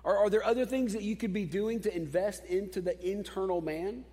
[0.03, 3.61] Or are there other things that you could be doing to invest into the internal
[3.61, 4.05] man?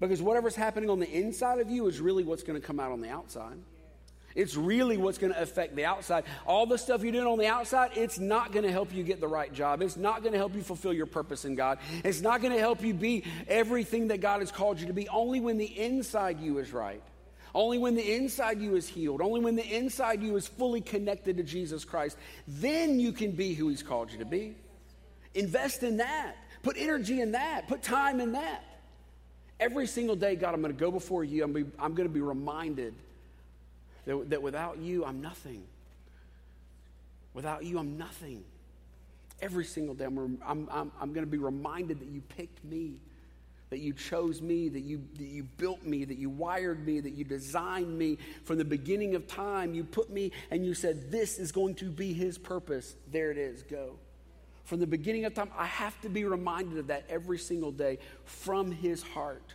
[0.00, 2.92] Because whatever's happening on the inside of you is really what's going to come out
[2.92, 3.56] on the outside.
[4.36, 6.24] It's really what's going to affect the outside.
[6.46, 9.18] All the stuff you're doing on the outside, it's not going to help you get
[9.18, 9.80] the right job.
[9.80, 11.78] It's not going to help you fulfill your purpose in God.
[12.04, 15.08] It's not going to help you be everything that God has called you to be.
[15.08, 17.02] Only when the inside you is right.
[17.54, 21.38] Only when the inside you is healed, only when the inside you is fully connected
[21.38, 24.54] to Jesus Christ, then you can be who He's called you to be.
[25.32, 26.36] Invest in that.
[26.62, 27.68] Put energy in that.
[27.68, 28.62] Put time in that.
[29.58, 31.42] Every single day, God, I'm going to go before you.
[31.42, 32.94] I'm, I'm going to be reminded
[34.06, 35.64] that, that without you, I'm nothing.
[37.34, 38.44] Without you, I'm nothing.
[39.42, 42.94] Every single day, I'm, I'm, I'm, I'm going to be reminded that you picked me,
[43.68, 47.12] that you chose me, that you, that you built me, that you wired me, that
[47.12, 49.74] you designed me from the beginning of time.
[49.74, 52.96] You put me and you said, This is going to be his purpose.
[53.12, 53.96] There it is, go.
[54.64, 57.98] From the beginning of time, I have to be reminded of that every single day
[58.24, 59.54] from his heart.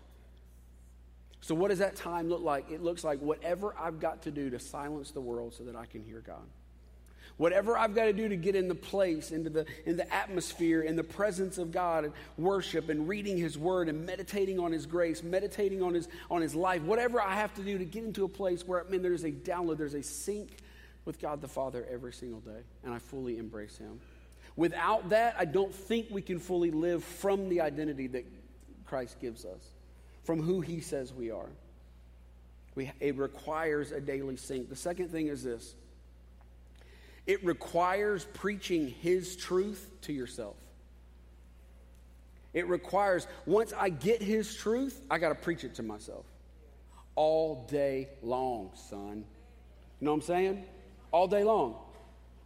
[1.41, 2.69] So, what does that time look like?
[2.69, 5.85] It looks like whatever I've got to do to silence the world so that I
[5.85, 6.47] can hear God.
[7.37, 10.81] Whatever I've got to do to get in the place, into the, in the atmosphere,
[10.81, 14.85] in the presence of God, and worship and reading His Word and meditating on His
[14.85, 18.23] grace, meditating on His, on His life, whatever I have to do to get into
[18.23, 20.49] a place where, I mean, there's a download, there's a sync
[21.05, 23.99] with God the Father every single day, and I fully embrace Him.
[24.55, 28.25] Without that, I don't think we can fully live from the identity that
[28.85, 29.65] Christ gives us
[30.23, 31.49] from who he says we are.
[32.75, 34.69] We, it requires a daily sync.
[34.69, 35.75] The second thing is this
[37.27, 40.55] it requires preaching his truth to yourself.
[42.53, 46.25] It requires, once I get his truth, I got to preach it to myself
[47.15, 49.23] all day long, son.
[49.99, 50.65] You know what I'm saying?
[51.11, 51.75] All day long.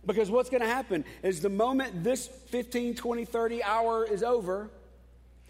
[0.05, 4.69] Because what's going to happen is the moment this 15, 20, 30 hour is over,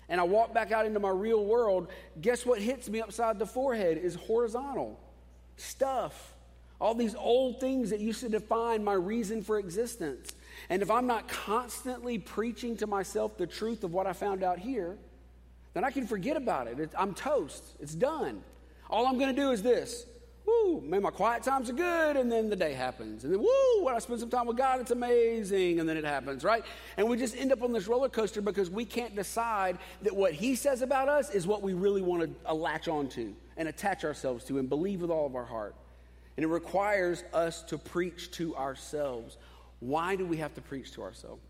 [0.09, 1.87] and I walk back out into my real world,
[2.21, 4.99] guess what hits me upside the forehead is horizontal
[5.57, 6.33] stuff.
[6.79, 10.33] All these old things that used to define my reason for existence.
[10.69, 14.59] And if I'm not constantly preaching to myself the truth of what I found out
[14.59, 14.97] here,
[15.73, 16.91] then I can forget about it.
[16.97, 17.63] I'm toast.
[17.79, 18.43] It's done.
[18.89, 20.05] All I'm going to do is this
[20.45, 23.23] woo, man, my quiet times are good, and then the day happens.
[23.23, 26.03] And then, woo, when I spend some time with God, it's amazing, and then it
[26.03, 26.63] happens, right?
[26.97, 30.33] And we just end up on this roller coaster because we can't decide that what
[30.33, 34.03] He says about us is what we really want to uh, latch onto and attach
[34.03, 35.75] ourselves to and believe with all of our heart.
[36.37, 39.37] And it requires us to preach to ourselves.
[39.79, 41.41] Why do we have to preach to ourselves?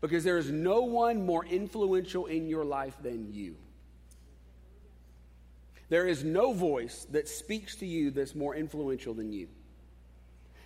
[0.00, 3.56] Because there is no one more influential in your life than you.
[5.88, 9.48] There is no voice that speaks to you that's more influential than you.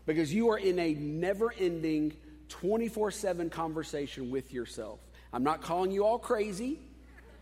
[0.07, 2.17] Because you are in a never ending
[2.49, 5.01] 24 7 conversation with yourself.
[5.33, 6.79] I'm not calling you all crazy,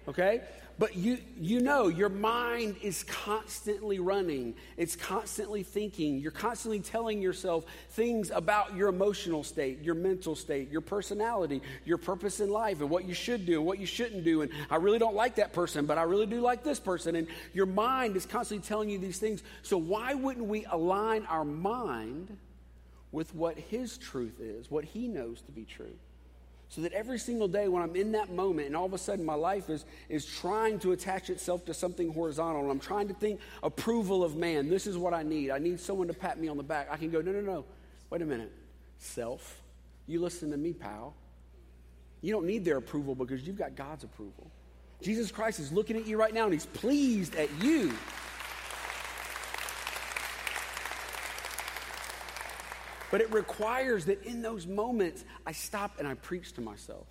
[0.08, 0.42] okay?
[0.78, 6.18] But you, you know, your mind is constantly running, it's constantly thinking.
[6.18, 11.98] You're constantly telling yourself things about your emotional state, your mental state, your personality, your
[11.98, 14.42] purpose in life, and what you should do and what you shouldn't do.
[14.42, 17.16] And I really don't like that person, but I really do like this person.
[17.16, 19.42] And your mind is constantly telling you these things.
[19.62, 22.36] So, why wouldn't we align our mind
[23.10, 25.96] with what His truth is, what He knows to be true?
[26.70, 29.24] So that every single day when I'm in that moment and all of a sudden
[29.24, 33.14] my life is, is trying to attach itself to something horizontal and I'm trying to
[33.14, 35.50] think approval of man, this is what I need.
[35.50, 36.88] I need someone to pat me on the back.
[36.90, 37.64] I can go, no, no, no.
[38.10, 38.52] Wait a minute.
[38.98, 39.62] Self,
[40.06, 41.14] you listen to me, pal.
[42.20, 44.50] You don't need their approval because you've got God's approval.
[45.00, 47.92] Jesus Christ is looking at you right now and he's pleased at you.
[53.10, 57.06] But it requires that in those moments, I stop and I preach to myself.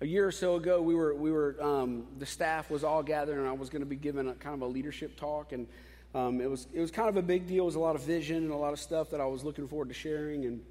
[0.00, 3.38] A year or so ago, we were, we were um, the staff was all gathered,
[3.38, 5.52] and I was going to be giving a kind of a leadership talk.
[5.52, 5.66] And
[6.14, 7.64] um, it, was, it was kind of a big deal.
[7.64, 9.66] It was a lot of vision and a lot of stuff that I was looking
[9.66, 10.62] forward to sharing.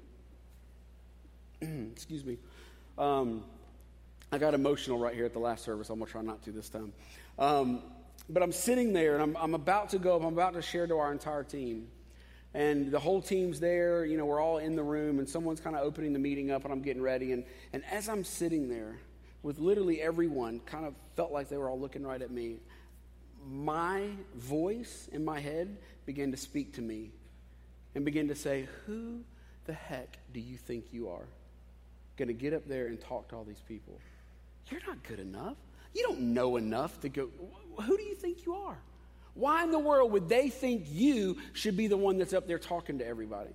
[1.60, 2.38] And, excuse me.
[2.96, 3.44] Um,
[4.30, 5.90] I got emotional right here at the last service.
[5.90, 6.92] I'm going to try not to this time.
[7.38, 7.82] Um,
[8.30, 10.22] but I'm sitting there, and I'm, I'm about to go up.
[10.22, 11.88] I'm about to share to our entire team
[12.54, 14.04] and the whole team's there.
[14.04, 16.64] You know, we're all in the room, and someone's kind of opening the meeting up,
[16.64, 17.32] and I'm getting ready.
[17.32, 18.96] And, and as I'm sitting there,
[19.42, 22.56] with literally everyone, kind of felt like they were all looking right at me,
[23.46, 27.10] my voice in my head began to speak to me
[27.94, 29.20] and began to say, Who
[29.66, 31.26] the heck do you think you are?
[32.16, 33.98] Going to get up there and talk to all these people.
[34.70, 35.56] You're not good enough.
[35.94, 37.28] You don't know enough to go.
[37.80, 38.78] Who do you think you are?
[39.38, 42.58] Why in the world would they think you should be the one that's up there
[42.58, 43.50] talking to everybody?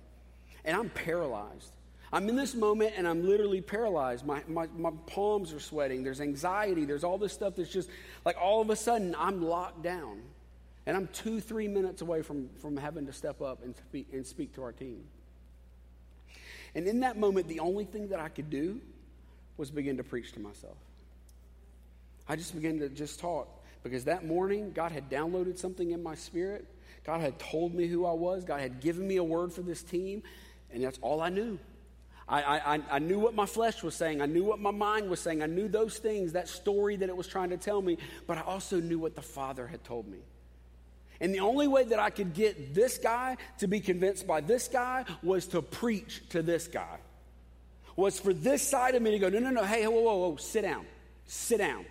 [0.64, 1.70] And I'm paralyzed.
[2.10, 4.24] I'm in this moment and I'm literally paralyzed.
[4.24, 6.02] My, my, my palms are sweating.
[6.02, 6.86] There's anxiety.
[6.86, 7.90] There's all this stuff that's just
[8.24, 10.22] like all of a sudden I'm locked down.
[10.86, 14.26] And I'm two, three minutes away from, from having to step up and speak, and
[14.26, 15.04] speak to our team.
[16.74, 18.80] And in that moment, the only thing that I could do
[19.58, 20.78] was begin to preach to myself.
[22.26, 23.53] I just began to just talk
[23.84, 26.66] Because that morning, God had downloaded something in my spirit.
[27.04, 28.42] God had told me who I was.
[28.44, 30.22] God had given me a word for this team.
[30.72, 31.58] And that's all I knew.
[32.26, 34.22] I, I, I knew what my flesh was saying.
[34.22, 35.42] I knew what my mind was saying.
[35.42, 37.98] I knew those things, that story that it was trying to tell me.
[38.26, 40.20] But I also knew what the Father had told me.
[41.20, 44.66] And the only way that I could get this guy to be convinced by this
[44.68, 46.98] guy was to preach to this guy.
[47.96, 50.36] Was for this side of me to go, no, no, no, hey, whoa, whoa, whoa,
[50.36, 50.86] sit down.
[51.26, 51.84] Sit down.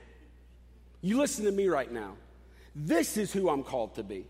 [1.03, 2.13] You listen to me right now.
[2.73, 4.25] This is who I'm called to be.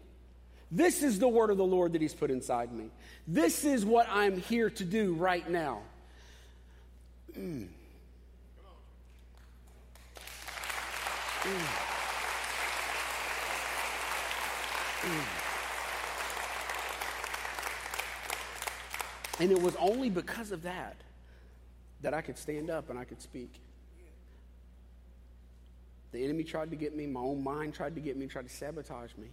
[0.71, 2.89] This is the word of the Lord that He's put inside me.
[3.27, 5.83] This is what I'm here to do right now.
[7.37, 7.67] Mm.
[11.43, 11.59] Mm.
[19.39, 20.95] And it was only because of that
[22.01, 23.59] that I could stand up and I could speak.
[26.13, 28.53] The enemy tried to get me, my own mind tried to get me, tried to
[28.53, 29.27] sabotage me.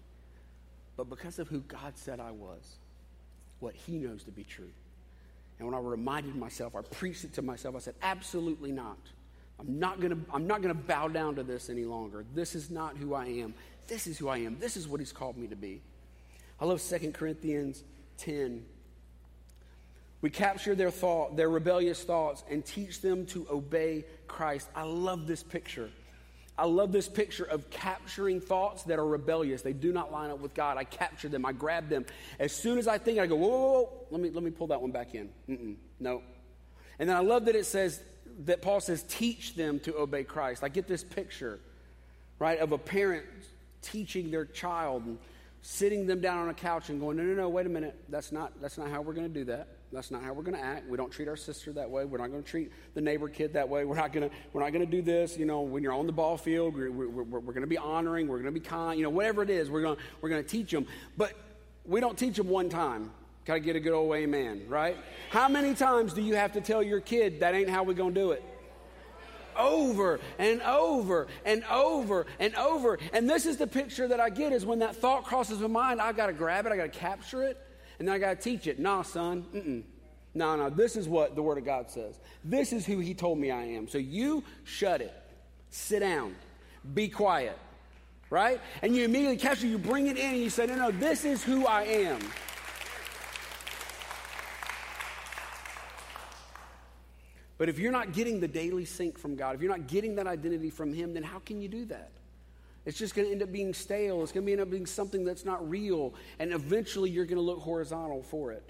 [0.96, 2.76] But because of who God said I was,
[3.60, 4.70] what He knows to be true.
[5.58, 8.98] And when I reminded myself, I preached it to myself, I said, absolutely not.
[9.58, 12.24] I'm not gonna, I'm not gonna bow down to this any longer.
[12.34, 13.52] This is not who I am.
[13.86, 14.58] This is who I am.
[14.58, 15.82] This is what He's called me to be.
[16.58, 17.84] I love 2 Corinthians
[18.18, 18.64] 10.
[20.22, 24.68] We capture their thought, their rebellious thoughts, and teach them to obey Christ.
[24.74, 25.90] I love this picture.
[26.60, 29.62] I love this picture of capturing thoughts that are rebellious.
[29.62, 30.76] They do not line up with God.
[30.76, 31.46] I capture them.
[31.46, 32.04] I grab them.
[32.38, 34.06] As soon as I think, I go, whoa, whoa, whoa.
[34.10, 35.30] Let me, let me pull that one back in.
[35.48, 36.20] Mm-mm, no.
[36.98, 38.02] And then I love that it says,
[38.44, 40.62] that Paul says, teach them to obey Christ.
[40.62, 41.58] I get this picture,
[42.38, 43.24] right, of a parent
[43.80, 45.16] teaching their child and
[45.62, 47.94] sitting them down on a couch and going, no, no, no, wait a minute.
[48.08, 49.68] That's not, that's not how we're going to do that.
[49.92, 50.88] That's not how we're going to act.
[50.88, 52.04] We don't treat our sister that way.
[52.04, 53.84] We're not going to treat the neighbor kid that way.
[53.84, 55.36] We're not going to, we're not going to do this.
[55.36, 57.76] You know, when you're on the ball field, we're, we're, we're, we're going to be
[57.76, 58.28] honoring.
[58.28, 58.98] We're going to be kind.
[58.98, 60.86] You know, whatever it is, we're going, we're going to teach them.
[61.16, 61.32] But
[61.84, 63.10] we don't teach them one time.
[63.44, 64.96] Got to get a good old amen, right?
[65.30, 68.14] How many times do you have to tell your kid that ain't how we're going
[68.14, 68.44] to do it?
[69.56, 72.98] Over and over and over and over.
[73.12, 76.00] And this is the picture that I get is when that thought crosses my mind,
[76.00, 77.58] I've got to grab it, I got to capture it,
[77.98, 78.78] and then I got to teach it.
[78.78, 79.82] Nah, son, mm-mm.
[80.32, 82.20] No, no, this is what the Word of God says.
[82.44, 83.88] This is who He told me I am.
[83.88, 85.12] So you shut it,
[85.70, 86.36] sit down,
[86.94, 87.58] be quiet,
[88.30, 88.60] right?
[88.82, 91.24] And you immediately capture, it, you bring it in, and you say, no, no, this
[91.24, 92.20] is who I am.
[97.60, 100.26] But if you're not getting the daily sync from God, if you're not getting that
[100.26, 102.10] identity from Him, then how can you do that?
[102.86, 104.22] It's just going to end up being stale.
[104.22, 106.14] It's going to end up being something that's not real.
[106.38, 108.66] And eventually you're going to look horizontal for it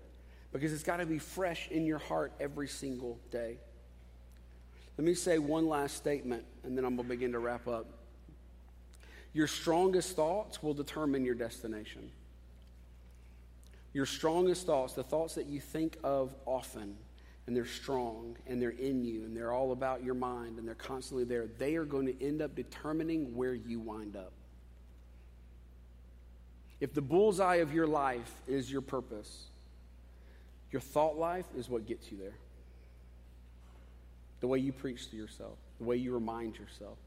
[0.52, 3.58] because it's got to be fresh in your heart every single day.
[4.98, 7.86] Let me say one last statement and then I'm going to begin to wrap up.
[9.34, 12.10] Your strongest thoughts will determine your destination.
[13.92, 16.96] Your strongest thoughts, the thoughts that you think of often,
[17.50, 20.74] and they're strong and they're in you and they're all about your mind and they're
[20.76, 24.30] constantly there, they are going to end up determining where you wind up.
[26.78, 29.46] If the bullseye of your life is your purpose,
[30.70, 32.36] your thought life is what gets you there.
[34.38, 36.98] The way you preach to yourself, the way you remind yourself,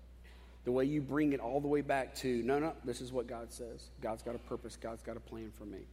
[0.66, 3.28] the way you bring it all the way back to no, no, this is what
[3.28, 3.92] God says.
[4.02, 5.88] God's got a purpose, God's got a plan for me.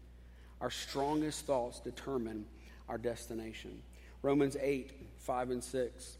[0.61, 2.47] Our strongest thoughts determine
[2.89, 3.81] our destination.
[4.23, 6.17] Romans 8, 5 and 6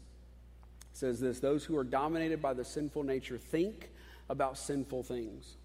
[0.93, 3.89] says this Those who are dominated by the sinful nature think
[4.29, 5.55] about sinful things.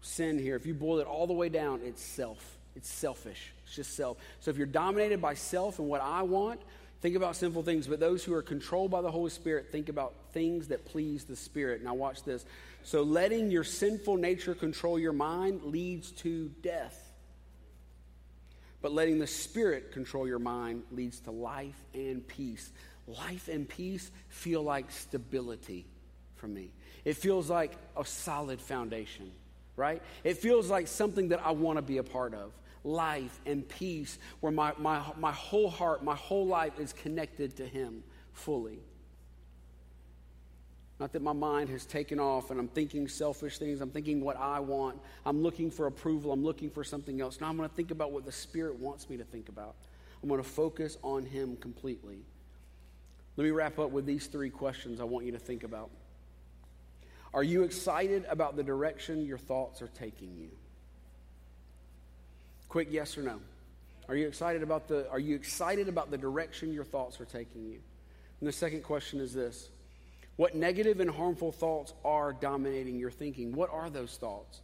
[0.00, 2.58] Sin here, if you boil it all the way down, it's self.
[2.74, 3.52] It's selfish.
[3.64, 4.16] It's just self.
[4.40, 6.60] So if you're dominated by self and what I want,
[7.02, 7.86] think about sinful things.
[7.86, 11.36] But those who are controlled by the Holy Spirit think about things that please the
[11.36, 11.84] Spirit.
[11.84, 12.44] Now, watch this.
[12.82, 17.01] So letting your sinful nature control your mind leads to death.
[18.82, 22.72] But letting the Spirit control your mind leads to life and peace.
[23.06, 25.86] Life and peace feel like stability
[26.34, 26.72] for me.
[27.04, 29.30] It feels like a solid foundation,
[29.76, 30.02] right?
[30.24, 32.52] It feels like something that I want to be a part of.
[32.84, 37.66] Life and peace, where my, my, my whole heart, my whole life is connected to
[37.66, 38.80] Him fully.
[41.02, 43.80] Not that my mind has taken off and I'm thinking selfish things.
[43.80, 45.00] I'm thinking what I want.
[45.26, 46.30] I'm looking for approval.
[46.30, 47.40] I'm looking for something else.
[47.40, 49.74] Now I'm going to think about what the Spirit wants me to think about.
[50.22, 52.20] I'm going to focus on Him completely.
[53.36, 55.90] Let me wrap up with these three questions I want you to think about.
[57.34, 60.50] Are you excited about the direction your thoughts are taking you?
[62.68, 63.40] Quick yes or no.
[64.08, 67.64] Are you excited about the are you excited about the direction your thoughts are taking
[67.64, 67.80] you?
[68.38, 69.68] And the second question is this.
[70.36, 73.52] What negative and harmful thoughts are dominating your thinking?
[73.52, 74.60] What are those thoughts?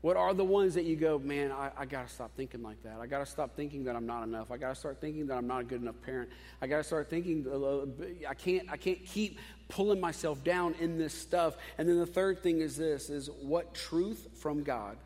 [0.00, 2.82] What are the ones that you go, man, I, I got to stop thinking like
[2.82, 2.98] that.
[3.00, 4.50] I got to stop thinking that I'm not enough.
[4.50, 6.28] I got to start thinking that I'm not a good enough parent.
[6.60, 9.38] I got to start thinking uh, I can't, I can't keep
[9.68, 11.56] pulling myself down in this stuff.
[11.78, 14.96] And then the third thing is this, is what truth from God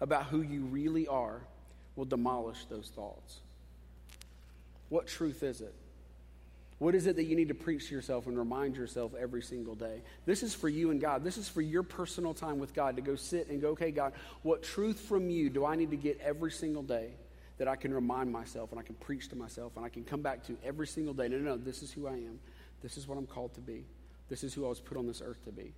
[0.00, 1.40] about who you really are
[1.96, 3.40] will demolish those thoughts.
[4.90, 5.74] What truth is it?
[6.78, 9.74] What is it that you need to preach to yourself and remind yourself every single
[9.74, 10.02] day?
[10.26, 11.24] This is for you and God.
[11.24, 14.12] This is for your personal time with God to go sit and go, okay, God,
[14.42, 17.12] what truth from you do I need to get every single day
[17.56, 20.20] that I can remind myself and I can preach to myself and I can come
[20.20, 21.28] back to every single day?
[21.28, 22.38] No, no, no, this is who I am.
[22.82, 23.86] This is what I'm called to be.
[24.28, 25.72] This is who I was put on this earth to be.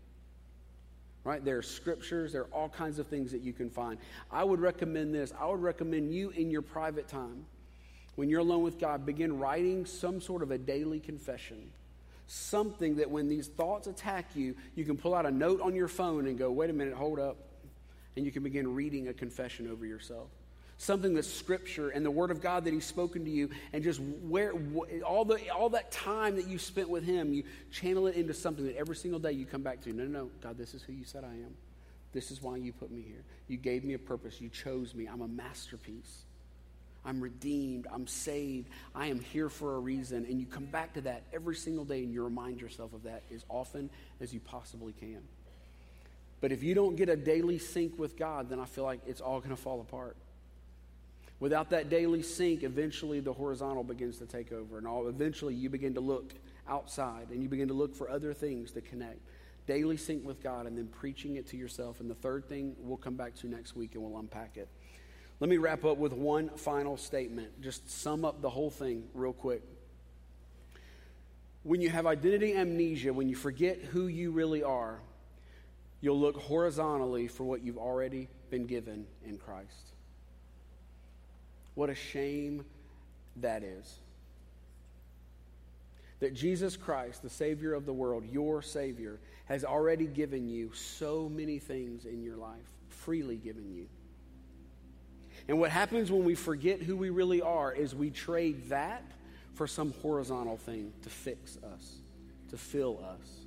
[1.22, 1.44] Right?
[1.44, 3.98] There are scriptures, there are all kinds of things that you can find.
[4.32, 5.32] I would recommend this.
[5.38, 7.44] I would recommend you in your private time
[8.18, 11.70] when you're alone with God, begin writing some sort of a daily confession.
[12.26, 15.86] Something that when these thoughts attack you, you can pull out a note on your
[15.86, 17.36] phone and go, wait a minute, hold up.
[18.16, 20.26] And you can begin reading a confession over yourself.
[20.78, 24.00] Something that's scripture and the word of God that He's spoken to you, and just
[24.00, 24.52] where
[25.06, 28.64] all, the, all that time that you spent with Him, you channel it into something
[28.64, 29.92] that every single day you come back to.
[29.92, 31.54] No, no, no, God, this is who you said I am.
[32.12, 33.22] This is why you put me here.
[33.46, 34.40] You gave me a purpose.
[34.40, 35.06] You chose me.
[35.06, 36.24] I'm a masterpiece.
[37.04, 37.86] I'm redeemed.
[37.92, 38.68] I'm saved.
[38.94, 40.26] I am here for a reason.
[40.26, 43.22] And you come back to that every single day and you remind yourself of that
[43.34, 43.90] as often
[44.20, 45.22] as you possibly can.
[46.40, 49.20] But if you don't get a daily sync with God, then I feel like it's
[49.20, 50.16] all going to fall apart.
[51.40, 54.78] Without that daily sync, eventually the horizontal begins to take over.
[54.78, 56.34] And all, eventually you begin to look
[56.68, 59.20] outside and you begin to look for other things to connect.
[59.66, 62.00] Daily sync with God and then preaching it to yourself.
[62.00, 64.68] And the third thing we'll come back to next week and we'll unpack it.
[65.40, 67.60] Let me wrap up with one final statement.
[67.60, 69.62] Just sum up the whole thing real quick.
[71.62, 75.00] When you have identity amnesia, when you forget who you really are,
[76.00, 79.92] you'll look horizontally for what you've already been given in Christ.
[81.74, 82.64] What a shame
[83.36, 83.98] that is.
[86.18, 91.28] That Jesus Christ, the Savior of the world, your Savior, has already given you so
[91.28, 93.86] many things in your life, freely given you.
[95.48, 99.02] And what happens when we forget who we really are is we trade that
[99.54, 101.96] for some horizontal thing to fix us,
[102.50, 103.46] to fill us,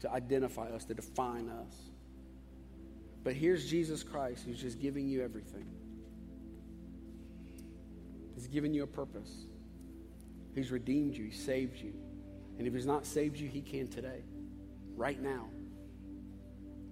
[0.00, 1.74] to identify us, to define us.
[3.24, 5.66] But here's Jesus Christ who's just giving you everything.
[8.34, 9.46] He's given you a purpose.
[10.54, 11.94] He's redeemed you, He saved you.
[12.58, 14.22] And if He's not saved you, He can today,
[14.94, 15.46] right now.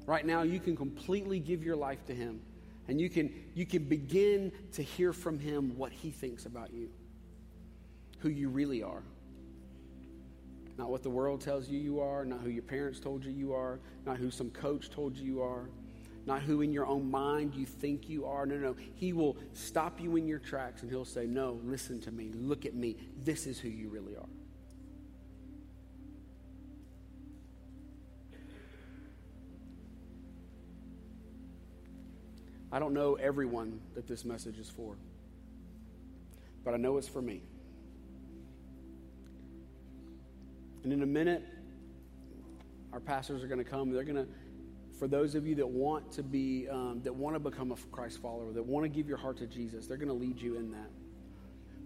[0.07, 2.41] Right now, you can completely give your life to Him
[2.89, 6.89] and you can, you can begin to hear from him what he thinks about you,
[8.20, 9.03] who you really are.
[10.78, 13.53] Not what the world tells you you are, not who your parents told you you
[13.53, 15.68] are, not who some coach told you you are,
[16.24, 18.47] not who in your own mind you think you are.
[18.47, 18.76] No, no.
[18.95, 22.64] He will stop you in your tracks and he'll say, No, listen to me, look
[22.64, 22.97] at me.
[23.24, 24.28] This is who you really are.
[32.71, 34.97] I don't know everyone that this message is for,
[36.64, 37.43] but I know it's for me.
[40.85, 41.45] And in a minute,
[42.93, 43.91] our pastors are going to come.
[43.91, 44.29] They're going to,
[44.99, 48.21] for those of you that want to be, um, that want to become a Christ
[48.21, 50.71] follower, that want to give your heart to Jesus, they're going to lead you in
[50.73, 50.91] that.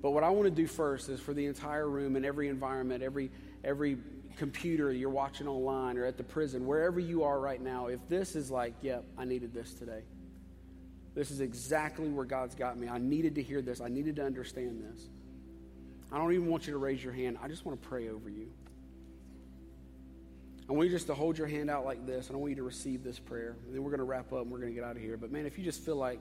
[0.02, 3.04] But what I want to do first is for the entire room and every environment,
[3.04, 3.30] every
[3.64, 3.98] every
[4.36, 8.34] computer you're watching online or at the prison, wherever you are right now, if this
[8.34, 10.02] is like, yep, I needed this today.
[11.14, 12.88] This is exactly where God's got me.
[12.88, 13.80] I needed to hear this.
[13.80, 15.08] I needed to understand this.
[16.10, 17.38] I don't even want you to raise your hand.
[17.42, 18.50] I just want to pray over you.
[20.68, 22.62] I want you just to hold your hand out like this, I want you to
[22.62, 23.56] receive this prayer.
[23.66, 25.16] And then we're going to wrap up and we're going to get out of here.
[25.16, 26.20] But man, if you just feel like,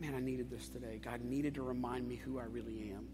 [0.00, 3.08] man, I needed this today, God needed to remind me who I really am.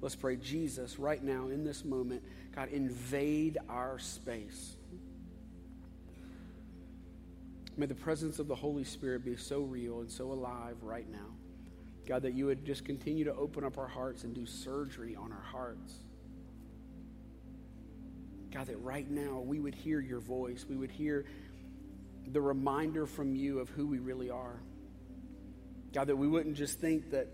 [0.00, 0.36] Let's pray.
[0.36, 2.22] Jesus, right now in this moment,
[2.54, 4.76] God, invade our space.
[7.78, 11.28] May the presence of the Holy Spirit be so real and so alive right now.
[12.08, 15.30] God, that you would just continue to open up our hearts and do surgery on
[15.30, 15.94] our hearts.
[18.52, 20.66] God, that right now we would hear your voice.
[20.68, 21.26] We would hear
[22.26, 24.60] the reminder from you of who we really are.
[25.92, 27.28] God, that we wouldn't just think that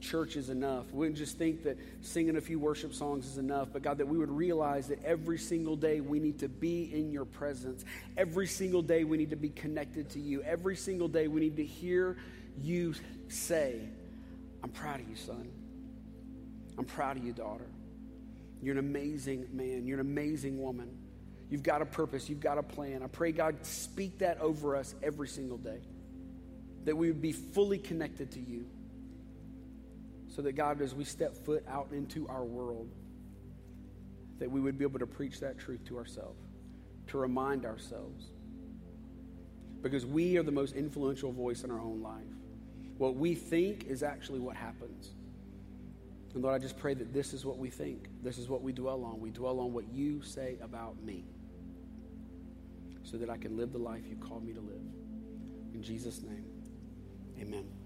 [0.00, 0.86] church is enough.
[0.92, 4.08] We wouldn't just think that singing a few worship songs is enough, but God, that
[4.08, 7.84] we would realize that every single day we need to be in your presence.
[8.16, 10.42] Every single day we need to be connected to you.
[10.42, 12.16] Every single day we need to hear
[12.60, 12.94] you
[13.28, 13.80] say,
[14.62, 15.48] I'm proud of you, son.
[16.76, 17.66] I'm proud of you, daughter.
[18.62, 19.86] You're an amazing man.
[19.86, 20.96] You're an amazing woman.
[21.50, 22.28] You've got a purpose.
[22.28, 23.02] You've got a plan.
[23.02, 25.80] I pray, God, speak that over us every single day.
[26.84, 28.66] That we would be fully connected to you.
[30.28, 32.88] So that, God, as we step foot out into our world,
[34.38, 36.40] that we would be able to preach that truth to ourselves,
[37.08, 38.26] to remind ourselves.
[39.82, 42.22] Because we are the most influential voice in our own life.
[42.98, 45.10] What we think is actually what happens.
[46.34, 48.08] And Lord, I just pray that this is what we think.
[48.22, 49.20] This is what we dwell on.
[49.20, 51.24] We dwell on what you say about me
[53.02, 54.82] so that I can live the life you called me to live.
[55.74, 56.44] In Jesus' name,
[57.40, 57.77] amen.